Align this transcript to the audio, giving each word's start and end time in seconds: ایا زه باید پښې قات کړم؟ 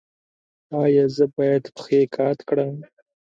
ایا 0.81 1.05
زه 1.15 1.25
باید 1.35 1.63
پښې 1.75 2.01
قات 2.15 2.39
کړم؟ 2.49 2.73